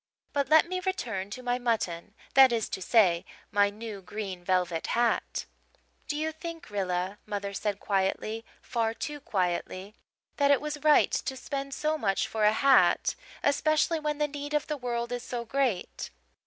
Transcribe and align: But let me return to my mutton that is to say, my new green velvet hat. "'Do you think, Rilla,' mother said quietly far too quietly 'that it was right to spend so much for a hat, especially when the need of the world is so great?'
But 0.33 0.49
let 0.49 0.67
me 0.67 0.79
return 0.79 1.29
to 1.29 1.43
my 1.43 1.59
mutton 1.59 2.15
that 2.33 2.51
is 2.51 2.69
to 2.69 2.81
say, 2.81 3.23
my 3.51 3.69
new 3.69 4.01
green 4.01 4.43
velvet 4.43 4.87
hat. 4.97 5.45
"'Do 6.07 6.17
you 6.17 6.31
think, 6.31 6.71
Rilla,' 6.71 7.19
mother 7.27 7.53
said 7.53 7.79
quietly 7.79 8.43
far 8.63 8.95
too 8.95 9.19
quietly 9.19 9.93
'that 10.37 10.49
it 10.49 10.59
was 10.59 10.79
right 10.83 11.11
to 11.11 11.37
spend 11.37 11.75
so 11.75 11.99
much 11.99 12.27
for 12.27 12.45
a 12.45 12.51
hat, 12.51 13.13
especially 13.43 13.99
when 13.99 14.17
the 14.17 14.27
need 14.27 14.55
of 14.55 14.65
the 14.65 14.75
world 14.75 15.11
is 15.11 15.21
so 15.21 15.45
great?' 15.45 16.09